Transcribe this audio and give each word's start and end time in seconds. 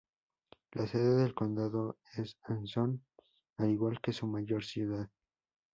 La 0.73 0.87
sede 0.87 1.17
del 1.17 1.35
condado 1.35 1.99
es 2.15 2.35
Anson, 2.45 3.05
al 3.57 3.69
igual 3.69 4.01
que 4.01 4.11
su 4.11 4.25
mayor 4.25 4.63
ciudad. 4.65 5.07